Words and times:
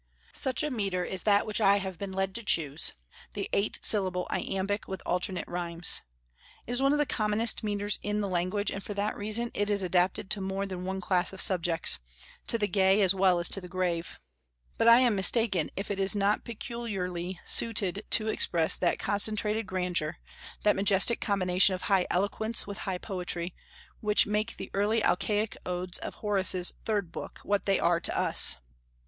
Such 0.33 0.63
a 0.63 0.71
metre 0.71 1.03
is 1.05 1.21
that 1.21 1.45
which 1.45 1.61
I 1.61 1.77
have 1.77 1.99
been 1.99 2.11
led 2.11 2.33
to 2.33 2.41
choose, 2.43 2.93
the 3.33 3.47
eight 3.53 3.77
syllable 3.83 4.25
iambic 4.31 4.87
with 4.87 5.03
alternate 5.05 5.47
rhymes. 5.47 6.01
It 6.65 6.71
is 6.71 6.81
one 6.81 6.91
of 6.91 6.97
the 6.97 7.05
commonest 7.05 7.63
metres 7.63 7.99
in 8.01 8.19
the 8.19 8.27
language, 8.27 8.71
and 8.71 8.83
for 8.83 8.95
that 8.95 9.15
reason 9.15 9.51
it 9.53 9.69
is 9.69 9.83
adapted 9.83 10.31
to 10.31 10.41
more 10.41 10.65
than 10.65 10.85
one 10.85 11.01
class 11.01 11.33
of 11.33 11.39
subjects, 11.39 11.99
to 12.47 12.57
the 12.57 12.67
gay 12.67 13.03
as 13.03 13.13
well 13.13 13.37
as 13.37 13.47
to 13.49 13.61
the 13.61 13.67
grave. 13.67 14.19
But 14.75 14.87
I 14.87 15.01
am 15.01 15.13
mistaken 15.13 15.69
if 15.75 15.91
it 15.91 15.99
is 15.99 16.15
not 16.15 16.43
peculiarly 16.43 17.39
suited 17.45 18.03
to 18.09 18.27
express 18.27 18.77
that 18.79 18.97
concentrated 18.97 19.67
grandeur, 19.67 20.17
that 20.63 20.75
majestic 20.75 21.21
combination 21.21 21.75
of 21.75 21.83
high 21.83 22.07
eloquence 22.09 22.65
with 22.65 22.79
high 22.89 22.97
poetry, 22.97 23.53
which 23.99 24.25
make 24.25 24.57
the 24.57 24.71
early 24.73 25.03
Alcaic 25.03 25.55
Odes 25.63 25.99
of 25.99 26.15
Horace's 26.15 26.73
Third 26.85 27.11
Book 27.11 27.39
what 27.43 27.67
they 27.67 27.79
are 27.79 27.99
to 27.99 28.17
us. 28.19 28.57